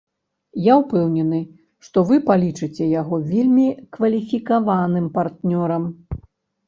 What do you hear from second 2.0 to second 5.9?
вы палічыце яго вельмі кваліфікаваным партнёрам.